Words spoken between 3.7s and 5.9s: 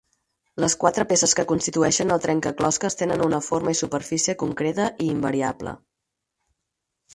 i superfície concreta i invariable.